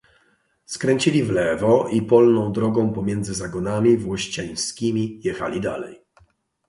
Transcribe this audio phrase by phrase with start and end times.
[0.65, 6.01] "Skręcili w lewo, i polną drogą, pomiędzy zagonami włościańskimi, jechali dalej."